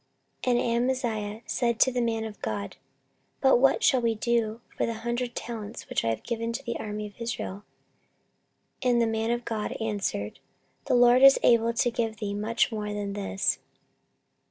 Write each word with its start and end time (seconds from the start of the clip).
14:025:009 0.41 0.59
And 0.59 0.67
Amaziah 0.83 1.41
said 1.45 1.79
to 1.79 1.91
the 1.91 2.01
man 2.01 2.23
of 2.23 2.41
God, 2.41 2.77
But 3.39 3.57
what 3.57 3.83
shall 3.83 4.01
we 4.01 4.15
do 4.15 4.61
for 4.75 4.87
the 4.87 4.95
hundred 5.05 5.35
talents 5.35 5.87
which 5.89 6.03
I 6.03 6.07
have 6.07 6.23
given 6.23 6.51
to 6.53 6.63
the 6.65 6.79
army 6.79 7.05
of 7.05 7.13
Israel? 7.21 7.65
And 8.81 8.99
the 8.99 9.05
man 9.05 9.29
of 9.29 9.45
God 9.45 9.73
answered, 9.79 10.39
The 10.85 10.95
LORD 10.95 11.21
is 11.21 11.39
able 11.43 11.73
to 11.73 11.91
give 11.91 12.17
thee 12.17 12.33
much 12.33 12.71
more 12.71 12.91
than 12.91 13.13
this. 13.13 13.59